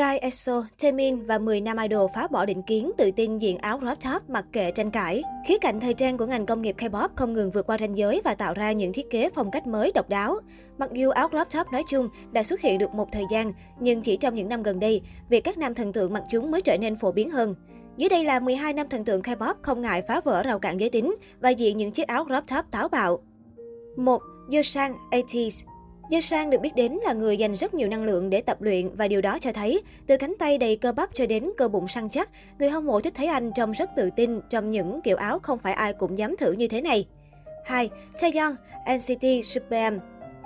Kai 0.00 0.18
EXO, 0.18 0.64
Taemin 0.82 1.26
và 1.26 1.38
10 1.38 1.60
nam 1.60 1.76
idol 1.76 2.10
phá 2.14 2.26
bỏ 2.26 2.46
định 2.46 2.62
kiến 2.62 2.90
tự 2.98 3.10
tin 3.10 3.38
diện 3.38 3.58
áo 3.58 3.78
crop 3.78 3.98
top 4.00 4.30
mặc 4.30 4.44
kệ 4.52 4.70
tranh 4.70 4.90
cãi. 4.90 5.22
Khía 5.46 5.58
cạnh 5.58 5.80
thời 5.80 5.94
trang 5.94 6.18
của 6.18 6.26
ngành 6.26 6.46
công 6.46 6.62
nghiệp 6.62 6.74
K-pop 6.78 7.08
không 7.16 7.32
ngừng 7.32 7.50
vượt 7.50 7.66
qua 7.66 7.78
ranh 7.78 7.96
giới 7.96 8.20
và 8.24 8.34
tạo 8.34 8.54
ra 8.54 8.72
những 8.72 8.92
thiết 8.92 9.10
kế 9.10 9.30
phong 9.34 9.50
cách 9.50 9.66
mới 9.66 9.92
độc 9.94 10.08
đáo. 10.08 10.36
Mặc 10.78 10.90
dù 10.92 11.10
áo 11.10 11.28
crop 11.28 11.48
top 11.50 11.72
nói 11.72 11.82
chung 11.88 12.08
đã 12.32 12.42
xuất 12.42 12.60
hiện 12.60 12.78
được 12.78 12.94
một 12.94 13.08
thời 13.12 13.24
gian, 13.30 13.52
nhưng 13.80 14.02
chỉ 14.02 14.16
trong 14.16 14.34
những 14.34 14.48
năm 14.48 14.62
gần 14.62 14.80
đây, 14.80 15.02
việc 15.30 15.44
các 15.44 15.58
nam 15.58 15.74
thần 15.74 15.92
tượng 15.92 16.12
mặc 16.12 16.22
chúng 16.30 16.50
mới 16.50 16.60
trở 16.62 16.76
nên 16.78 16.96
phổ 16.96 17.12
biến 17.12 17.30
hơn. 17.30 17.54
Dưới 17.96 18.08
đây 18.08 18.24
là 18.24 18.40
12 18.40 18.72
nam 18.72 18.88
thần 18.88 19.04
tượng 19.04 19.22
K-pop 19.22 19.54
không 19.62 19.82
ngại 19.82 20.02
phá 20.08 20.20
vỡ 20.24 20.42
rào 20.42 20.58
cản 20.58 20.80
giới 20.80 20.90
tính 20.90 21.14
và 21.40 21.50
diện 21.50 21.76
những 21.76 21.92
chiếc 21.92 22.06
áo 22.06 22.24
crop 22.24 22.44
top 22.46 22.64
táo 22.70 22.88
bạo. 22.88 23.22
1. 23.96 24.22
Yosang 24.52 24.94
80s 25.10 25.69
Gia 26.10 26.20
Sang 26.20 26.50
được 26.50 26.60
biết 26.60 26.74
đến 26.76 26.98
là 27.04 27.12
người 27.12 27.36
dành 27.36 27.54
rất 27.54 27.74
nhiều 27.74 27.88
năng 27.88 28.04
lượng 28.04 28.30
để 28.30 28.40
tập 28.40 28.62
luyện 28.62 28.94
và 28.94 29.08
điều 29.08 29.20
đó 29.20 29.38
cho 29.38 29.52
thấy, 29.52 29.82
từ 30.06 30.16
cánh 30.16 30.34
tay 30.38 30.58
đầy 30.58 30.76
cơ 30.76 30.92
bắp 30.92 31.14
cho 31.14 31.26
đến 31.26 31.50
cơ 31.56 31.68
bụng 31.68 31.88
săn 31.88 32.08
chắc, 32.08 32.30
người 32.58 32.70
hâm 32.70 32.86
mộ 32.86 33.00
thích 33.00 33.12
thấy 33.16 33.26
anh 33.26 33.52
trông 33.54 33.72
rất 33.72 33.90
tự 33.96 34.10
tin 34.16 34.40
trong 34.50 34.70
những 34.70 35.00
kiểu 35.04 35.16
áo 35.16 35.38
không 35.38 35.58
phải 35.58 35.72
ai 35.72 35.92
cũng 35.92 36.18
dám 36.18 36.36
thử 36.36 36.52
như 36.52 36.68
thế 36.68 36.80
này. 36.80 37.06
2. 37.64 37.90
Taeyeon, 38.20 38.52
NCT 38.96 39.44
Super 39.44 39.94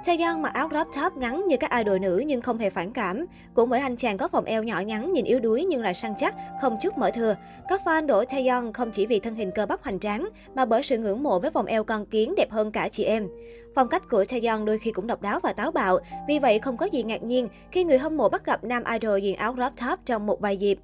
Taeyeon 0.07 0.43
mặc 0.43 0.55
áo 0.55 0.69
crop 0.69 0.87
top 0.97 1.17
ngắn 1.17 1.47
như 1.49 1.57
các 1.57 1.71
idol 1.71 1.99
nữ 1.99 2.23
nhưng 2.27 2.41
không 2.41 2.59
hề 2.59 2.71
phản 2.71 2.93
cảm. 2.93 3.27
Cũng 3.55 3.71
bởi 3.71 3.81
anh 3.81 3.97
chàng 3.97 4.19
có 4.19 4.29
vòng 4.29 4.45
eo 4.45 4.63
nhỏ 4.63 4.81
nhắn 4.81 5.13
nhìn 5.13 5.25
yếu 5.25 5.41
đuối 5.41 5.65
nhưng 5.65 5.83
lại 5.83 5.95
săn 5.95 6.15
chắc, 6.19 6.35
không 6.61 6.77
chút 6.81 6.99
mở 6.99 7.11
thừa. 7.11 7.37
Các 7.69 7.81
fan 7.85 8.07
đổ 8.07 8.25
Taeyeon 8.25 8.73
không 8.73 8.91
chỉ 8.91 9.07
vì 9.07 9.21
thân 9.21 9.35
hình 9.35 9.51
cơ 9.55 9.67
bắp 9.67 9.83
hoành 9.83 9.99
tráng 9.99 10.29
mà 10.55 10.65
bởi 10.65 10.83
sự 10.83 10.99
ngưỡng 10.99 11.23
mộ 11.23 11.39
với 11.39 11.51
vòng 11.51 11.67
eo 11.67 11.85
con 11.85 12.07
kiến 12.07 12.35
đẹp 12.37 12.51
hơn 12.51 12.71
cả 12.71 12.89
chị 12.89 13.05
em. 13.05 13.29
Phong 13.75 13.89
cách 13.89 14.03
của 14.11 14.25
Taeyeon 14.25 14.65
đôi 14.65 14.79
khi 14.79 14.93
cũng 14.93 15.07
độc 15.07 15.23
đáo 15.23 15.41
và 15.43 15.53
táo 15.53 15.71
bạo, 15.71 15.99
vì 16.29 16.39
vậy 16.39 16.59
không 16.59 16.77
có 16.77 16.87
gì 16.87 17.03
ngạc 17.03 17.23
nhiên 17.23 17.49
khi 17.71 17.85
người 17.85 17.99
hâm 17.99 18.17
mộ 18.17 18.29
bắt 18.29 18.47
gặp 18.47 18.65
nam 18.65 18.83
idol 18.85 19.21
diện 19.21 19.37
áo 19.37 19.55
crop 19.55 19.73
top 19.89 19.99
trong 20.05 20.27
một 20.27 20.41
vài 20.41 20.57
dịp. 20.57 20.79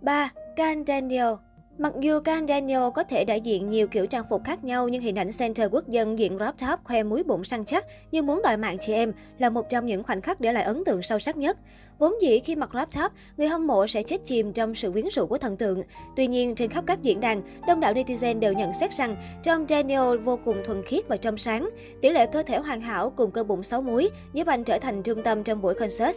3. 0.00 0.30
Can 0.56 0.84
Daniel 0.86 1.32
Mặc 1.78 1.92
dù 2.00 2.20
Kang 2.20 2.46
Daniel 2.46 2.82
có 2.94 3.02
thể 3.02 3.24
đại 3.24 3.40
diện 3.40 3.70
nhiều 3.70 3.86
kiểu 3.86 4.06
trang 4.06 4.24
phục 4.30 4.44
khác 4.44 4.64
nhau, 4.64 4.88
nhưng 4.88 5.02
hình 5.02 5.18
ảnh 5.18 5.30
center 5.38 5.68
quốc 5.72 5.88
dân 5.88 6.18
diện 6.18 6.38
crop 6.38 6.54
top 6.58 6.84
khoe 6.84 7.02
múi 7.02 7.22
bụng 7.22 7.44
săn 7.44 7.64
chắc 7.64 7.84
như 8.10 8.22
muốn 8.22 8.42
đòi 8.42 8.56
mạng 8.56 8.76
chị 8.80 8.92
em 8.92 9.12
là 9.38 9.50
một 9.50 9.68
trong 9.68 9.86
những 9.86 10.02
khoảnh 10.02 10.20
khắc 10.20 10.40
để 10.40 10.52
lại 10.52 10.64
ấn 10.64 10.84
tượng 10.84 11.02
sâu 11.02 11.18
sắc 11.18 11.36
nhất. 11.36 11.58
Vốn 11.98 12.14
dĩ 12.22 12.40
khi 12.40 12.56
mặc 12.56 12.70
crop 12.72 12.88
top, 13.02 13.12
người 13.36 13.48
hâm 13.48 13.66
mộ 13.66 13.86
sẽ 13.86 14.02
chết 14.02 14.20
chìm 14.24 14.52
trong 14.52 14.74
sự 14.74 14.90
quyến 14.90 15.04
rũ 15.12 15.26
của 15.26 15.38
thần 15.38 15.56
tượng. 15.56 15.82
Tuy 16.16 16.26
nhiên, 16.26 16.54
trên 16.54 16.70
khắp 16.70 16.84
các 16.86 17.02
diễn 17.02 17.20
đàn, 17.20 17.42
đông 17.66 17.80
đảo 17.80 17.92
netizen 17.92 18.38
đều 18.38 18.52
nhận 18.52 18.72
xét 18.80 18.92
rằng 18.92 19.16
trong 19.42 19.66
Daniel 19.68 20.16
vô 20.24 20.38
cùng 20.44 20.56
thuần 20.66 20.82
khiết 20.82 21.08
và 21.08 21.16
trong 21.16 21.38
sáng. 21.38 21.68
Tỷ 22.02 22.10
lệ 22.10 22.26
cơ 22.26 22.42
thể 22.42 22.58
hoàn 22.58 22.80
hảo 22.80 23.10
cùng 23.10 23.30
cơ 23.30 23.44
bụng 23.44 23.62
sáu 23.62 23.82
múi 23.82 24.10
giúp 24.32 24.46
anh 24.46 24.64
trở 24.64 24.78
thành 24.78 25.02
trung 25.02 25.22
tâm 25.24 25.44
trong 25.44 25.62
buổi 25.62 25.74
concert. 25.74 26.16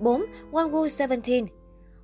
4. 0.00 0.24
Wonwoo 0.52 1.08
17 1.08 1.42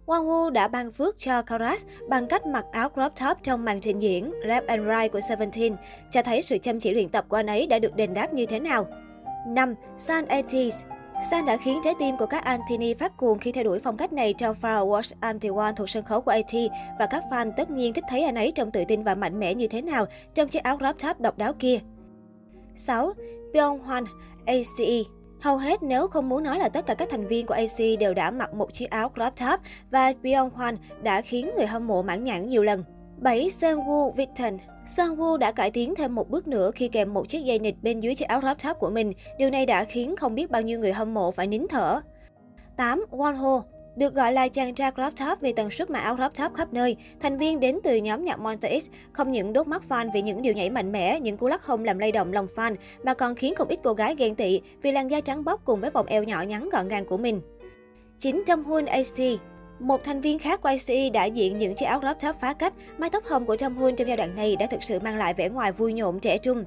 Wang 0.07 0.27
Woo 0.27 0.51
đã 0.51 0.69
ban 0.69 0.93
phước 0.93 1.19
cho 1.19 1.43
Karas 1.43 1.85
bằng 2.09 2.27
cách 2.27 2.47
mặc 2.47 2.65
áo 2.73 2.89
crop 2.89 3.13
top 3.21 3.39
trong 3.43 3.65
màn 3.65 3.81
trình 3.81 4.03
diễn 4.03 4.33
Left 4.45 4.67
and 4.67 4.83
Right 4.83 5.13
của 5.13 5.21
Seventeen, 5.21 5.77
cho 6.11 6.23
thấy 6.23 6.43
sự 6.43 6.59
chăm 6.59 6.81
chỉ 6.81 6.95
luyện 6.95 7.09
tập 7.09 7.25
của 7.29 7.37
anh 7.37 7.47
ấy 7.47 7.67
đã 7.67 7.79
được 7.79 7.97
đền 7.97 8.15
đáp 8.15 8.35
như 8.35 8.47
thế 8.47 8.61
nào. 8.61 8.87
5. 9.47 9.75
San 9.99 10.27
Etis 10.27 10.75
San 11.31 11.45
đã 11.45 11.57
khiến 11.57 11.81
trái 11.85 11.95
tim 11.99 12.17
của 12.17 12.27
các 12.27 12.45
Antini 12.45 12.95
phát 12.95 13.17
cuồng 13.17 13.39
khi 13.39 13.53
theo 13.53 13.65
đuổi 13.65 13.81
phong 13.85 13.97
cách 13.97 14.13
này 14.13 14.35
trong 14.39 14.57
Fireworks 14.63 15.13
Anti-One 15.21 15.75
thuộc 15.75 15.91
sân 15.91 16.05
khấu 16.05 16.21
của 16.21 16.31
AT 16.31 16.55
và 16.99 17.07
các 17.07 17.25
fan 17.31 17.53
tất 17.57 17.71
nhiên 17.71 17.93
thích 17.93 18.05
thấy 18.09 18.25
anh 18.25 18.35
ấy 18.35 18.53
trông 18.55 18.71
tự 18.71 18.85
tin 18.89 19.03
và 19.03 19.15
mạnh 19.15 19.41
mẽ 19.41 19.55
như 19.55 19.69
thế 19.69 19.83
nào 19.83 20.07
trong 20.35 20.49
chiếc 20.49 20.63
áo 20.63 20.79
crop 20.79 20.97
top 20.99 21.21
độc 21.21 21.39
đáo 21.39 21.53
kia. 21.59 21.79
6. 22.77 23.13
Byung 23.53 23.81
Hwan, 23.83 24.05
ACE 24.47 25.03
Hầu 25.43 25.57
hết 25.57 25.83
nếu 25.83 26.09
không 26.09 26.29
muốn 26.29 26.43
nói 26.43 26.59
là 26.59 26.69
tất 26.69 26.87
cả 26.87 26.95
các 26.95 27.09
thành 27.11 27.27
viên 27.27 27.47
của 27.47 27.55
AC 27.55 27.79
đều 28.01 28.15
đã 28.15 28.31
mặc 28.31 28.55
một 28.55 28.73
chiếc 28.73 28.91
áo 28.91 29.09
crop 29.09 29.33
top 29.37 29.61
và 29.91 30.13
Byung 30.23 30.51
Hwan 30.57 30.77
đã 31.03 31.21
khiến 31.21 31.51
người 31.57 31.67
hâm 31.67 31.87
mộ 31.87 32.03
mãn 32.03 32.25
nhãn 32.25 32.49
nhiều 32.49 32.63
lần. 32.63 32.85
7. 33.17 33.49
Seungwoo 33.61 34.11
Victon 34.11 34.59
Seungwoo 34.97 35.37
đã 35.37 35.53
cải 35.53 35.71
tiến 35.71 35.95
thêm 35.95 36.15
một 36.15 36.31
bước 36.31 36.49
nữa 36.49 36.71
khi 36.75 36.89
kèm 36.89 37.15
một 37.15 37.29
chiếc 37.29 37.45
dây 37.45 37.59
nịt 37.59 37.75
bên 37.83 38.01
dưới 38.01 38.15
chiếc 38.15 38.29
áo 38.29 38.41
crop 38.41 38.57
top 38.65 38.79
của 38.79 38.91
mình. 38.91 39.13
Điều 39.39 39.51
này 39.51 39.67
đã 39.67 39.85
khiến 39.85 40.17
không 40.17 40.35
biết 40.35 40.51
bao 40.51 40.63
nhiêu 40.63 40.79
người 40.79 40.93
hâm 40.93 41.15
mộ 41.15 41.31
phải 41.31 41.47
nín 41.47 41.67
thở. 41.71 42.01
8. 42.77 43.05
Wonho 43.11 43.63
được 43.97 44.15
gọi 44.15 44.33
là 44.33 44.49
chàng 44.49 44.75
trai 44.75 44.91
crop 44.93 45.13
top 45.17 45.41
vì 45.41 45.53
tần 45.53 45.71
suất 45.71 45.91
mặc 45.91 46.01
áo 46.01 46.17
crop 46.17 46.33
top 46.35 46.55
khắp 46.55 46.73
nơi, 46.73 46.97
thành 47.21 47.39
viên 47.39 47.61
đến 47.61 47.79
từ 47.85 47.97
nhóm 47.97 48.25
nhạc 48.25 48.41
Monster 48.41 48.83
X 48.85 48.87
không 49.13 49.33
những 49.33 49.53
đốt 49.53 49.67
mắt 49.67 49.83
fan 49.89 50.11
vì 50.15 50.23
những 50.23 50.43
điều 50.43 50.53
nhảy 50.53 50.71
mạnh 50.71 50.93
mẽ, 50.93 51.21
những 51.21 51.37
cú 51.37 51.49
lắc 51.49 51.67
hông 51.67 51.85
làm 51.85 51.99
lay 51.99 52.13
động 52.13 52.33
lòng 52.33 52.47
fan, 52.57 52.77
mà 53.05 53.15
còn 53.15 53.35
khiến 53.35 53.55
không 53.55 53.69
ít 53.69 53.79
cô 53.85 53.93
gái 53.93 54.15
ghen 54.19 54.35
tị 54.35 54.61
vì 54.83 54.93
làn 54.93 55.11
da 55.11 55.21
trắng 55.21 55.45
bóc 55.45 55.61
cùng 55.65 55.81
với 55.81 55.91
vòng 55.91 56.07
eo 56.07 56.23
nhỏ 56.23 56.43
nhắn 56.43 56.69
gọn 56.73 56.89
gàng 56.89 57.05
của 57.05 57.17
mình. 57.17 57.41
9. 58.19 58.43
Trong 58.47 58.65
Hun 58.65 58.85
AC 58.85 59.41
một 59.83 60.05
thành 60.05 60.21
viên 60.21 60.39
khác 60.39 60.61
của 60.61 60.69
ICE 60.69 61.11
đã 61.11 61.25
diện 61.25 61.59
những 61.59 61.75
chiếc 61.75 61.87
áo 61.87 62.01
crop 62.01 62.17
top 62.21 62.37
phá 62.41 62.53
cách, 62.53 62.73
mái 62.99 63.11
tóc 63.11 63.25
hồng 63.25 63.47
của 63.47 63.55
Jong 63.55 63.75
Hoon 63.75 63.97
trong 63.97 64.09
giai 64.09 64.17
đoạn 64.17 64.35
này 64.35 64.57
đã 64.57 64.67
thực 64.67 64.83
sự 64.83 65.01
mang 65.01 65.17
lại 65.17 65.35
vẻ 65.35 65.49
ngoài 65.49 65.73
vui 65.73 65.93
nhộn 65.93 66.21
trẻ 66.21 66.39
trung. 66.39 66.65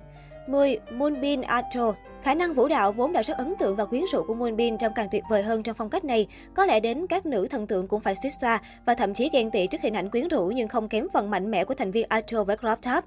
10. 0.47 0.77
Moonbin 0.91 1.41
Ato 1.41 1.93
Khả 2.25 2.33
năng 2.33 2.53
vũ 2.53 2.67
đạo 2.67 2.91
vốn 2.91 3.13
đã 3.13 3.21
rất 3.21 3.37
ấn 3.37 3.53
tượng 3.59 3.75
và 3.75 3.85
quyến 3.85 4.01
rũ 4.11 4.23
của 4.23 4.33
Moonbin 4.33 4.77
trong 4.77 4.93
càng 4.95 5.07
tuyệt 5.11 5.23
vời 5.29 5.43
hơn 5.43 5.63
trong 5.63 5.75
phong 5.75 5.89
cách 5.89 6.05
này. 6.05 6.27
Có 6.53 6.65
lẽ 6.65 6.79
đến 6.79 7.07
các 7.07 7.25
nữ 7.25 7.47
thần 7.47 7.67
tượng 7.67 7.87
cũng 7.87 8.01
phải 8.01 8.15
suýt 8.15 8.29
xoa 8.41 8.61
và 8.85 8.93
thậm 8.93 9.13
chí 9.13 9.29
ghen 9.33 9.51
tị 9.51 9.67
trước 9.67 9.81
hình 9.81 9.93
ảnh 9.93 10.09
quyến 10.09 10.27
rũ 10.27 10.51
nhưng 10.55 10.67
không 10.67 10.89
kém 10.89 11.07
phần 11.13 11.29
mạnh 11.29 11.51
mẽ 11.51 11.63
của 11.63 11.73
thành 11.73 11.91
viên 11.91 12.07
idol 12.09 12.45
với 12.45 12.57
crop 12.57 12.79
top. 12.81 13.03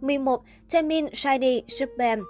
11. 0.00 0.42
Taemin 0.70 1.06
Shiny 1.14 1.62
Superman 1.68 2.22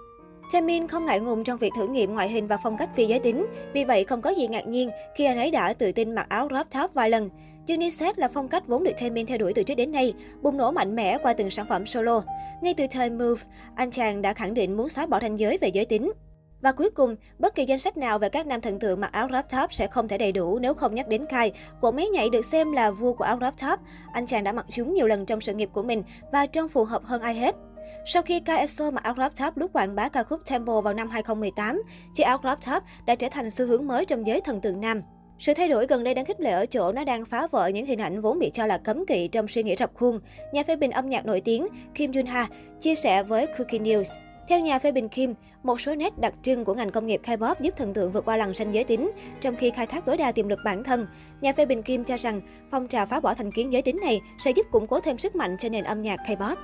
Taemin 0.53 0.89
không 0.89 1.05
ngại 1.05 1.21
ngùng 1.21 1.45
trong 1.45 1.59
việc 1.59 1.73
thử 1.77 1.87
nghiệm 1.89 2.15
ngoại 2.15 2.29
hình 2.29 2.47
và 2.47 2.59
phong 2.63 2.77
cách 2.77 2.91
phi 2.97 3.07
giới 3.07 3.19
tính, 3.19 3.47
vì 3.73 3.85
vậy 3.85 4.05
không 4.05 4.23
có 4.23 4.31
gì 4.31 4.49
ngạc 4.49 4.67
nhiên 4.67 4.91
khi 5.17 5.25
anh 5.25 5.37
ấy 5.37 5.51
đã 5.51 5.73
tự 5.73 5.93
tin 5.93 6.15
mặc 6.15 6.27
áo 6.29 6.49
crop 6.49 6.67
top 6.71 6.95
vài 6.95 7.11
lần. 7.11 7.29
Unisex 7.69 8.17
là 8.17 8.29
phong 8.29 8.49
cách 8.49 8.67
vốn 8.67 8.85
được 8.85 8.93
Taemin 9.01 9.27
theo 9.27 9.39
đuổi 9.39 9.53
từ 9.55 9.63
trước 9.63 9.75
đến 9.75 9.93
nay, 9.93 10.15
bùng 10.43 10.57
nổ 10.57 10.71
mạnh 10.71 10.97
mẽ 10.97 11.19
qua 11.23 11.33
từng 11.33 11.51
sản 11.51 11.67
phẩm 11.69 11.87
solo. 11.87 12.23
Ngay 12.63 12.75
từ 12.75 12.87
thời 12.91 13.11
Move, 13.11 13.43
anh 13.75 13.91
chàng 13.91 14.23
đã 14.23 14.33
khẳng 14.33 14.55
định 14.55 14.77
muốn 14.77 14.89
xóa 14.89 15.07
bỏ 15.07 15.21
ranh 15.21 15.39
giới 15.39 15.59
về 15.59 15.69
giới 15.69 15.85
tính. 15.85 16.13
Và 16.61 16.73
cuối 16.73 16.91
cùng, 16.91 17.17
bất 17.39 17.55
kỳ 17.55 17.65
danh 17.65 17.79
sách 17.79 17.97
nào 17.97 18.19
về 18.19 18.29
các 18.29 18.47
nam 18.47 18.61
thần 18.61 18.79
tượng 18.79 19.01
mặc 19.01 19.13
áo 19.13 19.29
crop 19.29 19.45
top 19.49 19.73
sẽ 19.73 19.87
không 19.87 20.09
thể 20.09 20.19
đầy 20.19 20.33
đủ 20.33 20.59
nếu 20.59 20.75
không 20.75 20.95
nhắc 20.95 21.09
đến 21.09 21.27
Kai, 21.29 21.53
cỗ 21.81 21.91
máy 21.91 22.09
nhảy 22.09 22.31
được 22.31 22.45
xem 22.45 22.73
là 22.73 22.91
vua 22.91 23.13
của 23.13 23.25
áo 23.25 23.39
crop 23.39 23.55
top. 23.69 23.81
Anh 24.13 24.27
chàng 24.27 24.45
đã 24.45 24.53
mặc 24.53 24.67
chúng 24.69 24.95
nhiều 24.95 25.07
lần 25.07 25.27
trong 25.27 25.41
sự 25.41 25.55
nghiệp 25.55 25.71
của 25.73 25.83
mình 25.83 26.03
và 26.33 26.47
trông 26.47 26.69
phù 26.69 26.85
hợp 26.85 27.05
hơn 27.05 27.23
ai 27.23 27.35
hết. 27.35 27.55
Sau 28.07 28.23
khi 28.23 28.41
Kai 28.41 28.59
EXO 28.59 28.91
mặc 28.91 29.05
áo 29.05 29.15
crop 29.15 29.33
top 29.41 29.57
lúc 29.57 29.73
quảng 29.73 29.95
bá 29.95 30.09
ca 30.09 30.23
khúc 30.23 30.41
Tempo 30.51 30.81
vào 30.81 30.95
năm 30.95 31.11
2018, 31.11 31.83
chiếc 32.15 32.25
áo 32.25 32.39
crop 32.39 32.59
top 32.67 32.83
đã 33.07 33.15
trở 33.15 33.29
thành 33.31 33.51
xu 33.51 33.67
hướng 33.67 33.87
mới 33.87 34.05
trong 34.05 34.27
giới 34.27 34.41
thần 34.41 34.61
tượng 34.61 34.81
nam. 34.81 35.03
Sự 35.39 35.55
thay 35.55 35.69
đổi 35.69 35.87
gần 35.87 36.05
đây 36.05 36.15
đang 36.15 36.25
khích 36.25 36.41
lệ 36.41 36.51
ở 36.51 36.67
chỗ 36.67 36.93
nó 36.93 37.05
đang 37.05 37.25
phá 37.25 37.47
vỡ 37.47 37.69
những 37.69 37.87
hình 37.87 38.01
ảnh 38.01 38.21
vốn 38.21 38.39
bị 38.39 38.51
cho 38.55 38.67
là 38.67 38.79
cấm 38.79 39.07
kỵ 39.07 39.29
trong 39.29 39.49
suy 39.49 39.63
nghĩ 39.63 39.77
rập 39.77 39.91
khuôn. 39.95 40.21
Nhà 40.53 40.63
phê 40.63 40.77
bình 40.77 40.91
âm 40.91 41.09
nhạc 41.09 41.27
nổi 41.27 41.41
tiếng 41.41 41.67
Kim 41.95 42.11
Jun 42.11 42.27
Ha 42.27 42.47
chia 42.81 42.95
sẻ 42.95 43.23
với 43.23 43.47
Cookie 43.47 43.79
News. 43.79 44.05
Theo 44.49 44.61
nhà 44.61 44.79
phê 44.79 44.93
bình 44.93 45.09
Kim, 45.09 45.35
một 45.63 45.81
số 45.81 45.95
nét 45.95 46.19
đặc 46.19 46.35
trưng 46.43 46.65
của 46.65 46.75
ngành 46.75 46.91
công 46.91 47.07
nghiệp 47.07 47.21
K-pop 47.25 47.55
giúp 47.61 47.75
thần 47.77 47.95
tượng 47.95 48.13
vượt 48.13 48.25
qua 48.25 48.37
lằn 48.37 48.55
ranh 48.55 48.75
giới 48.75 48.85
tính, 48.85 49.11
trong 49.41 49.57
khi 49.57 49.71
khai 49.71 49.87
thác 49.87 50.05
tối 50.05 50.17
đa 50.17 50.33
tiềm 50.33 50.49
lực 50.49 50.59
bản 50.65 50.85
thân. 50.85 51.07
Nhà 51.41 51.53
phê 51.53 51.67
bình 51.67 51.83
Kim 51.83 52.05
cho 52.05 52.17
rằng 52.17 52.41
phong 52.71 52.89
trào 52.89 53.07
phá 53.07 53.21
bỏ 53.21 53.35
thành 53.35 53.53
kiến 53.53 53.73
giới 53.73 53.83
tính 53.83 53.99
này 54.03 54.21
sẽ 54.45 54.51
giúp 54.51 54.67
củng 54.71 54.87
cố 54.87 55.01
thêm 55.01 55.19
sức 55.19 55.37
mạnh 55.37 55.57
cho 55.59 55.69
nền 55.69 55.85
âm 55.85 56.03
nhạc 56.03 56.21
K-pop. 56.27 56.57